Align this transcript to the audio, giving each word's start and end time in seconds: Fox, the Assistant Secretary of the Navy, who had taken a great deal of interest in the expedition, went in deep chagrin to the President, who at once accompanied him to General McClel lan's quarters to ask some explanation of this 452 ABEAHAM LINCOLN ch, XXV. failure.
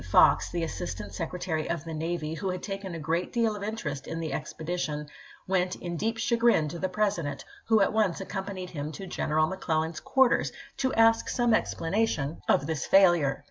Fox, 0.09 0.49
the 0.49 0.63
Assistant 0.63 1.13
Secretary 1.13 1.69
of 1.69 1.83
the 1.85 1.93
Navy, 1.93 2.33
who 2.33 2.49
had 2.49 2.63
taken 2.63 2.95
a 2.95 2.99
great 2.99 3.31
deal 3.31 3.55
of 3.55 3.61
interest 3.61 4.07
in 4.07 4.19
the 4.19 4.33
expedition, 4.33 5.07
went 5.47 5.75
in 5.75 5.95
deep 5.95 6.17
chagrin 6.17 6.67
to 6.69 6.79
the 6.79 6.89
President, 6.89 7.45
who 7.67 7.81
at 7.81 7.93
once 7.93 8.19
accompanied 8.19 8.71
him 8.71 8.91
to 8.93 9.05
General 9.05 9.47
McClel 9.47 9.81
lan's 9.81 9.99
quarters 9.99 10.51
to 10.77 10.91
ask 10.95 11.29
some 11.29 11.53
explanation 11.53 12.41
of 12.49 12.65
this 12.65 12.83
452 12.87 12.87
ABEAHAM 12.87 12.89
LINCOLN 12.89 12.89
ch, 12.89 12.89
XXV. 12.89 12.89
failure. 13.29 13.39